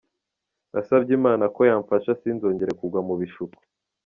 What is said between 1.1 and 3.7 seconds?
Imana ko yamfasha sinzongere kugwa mu bishuko.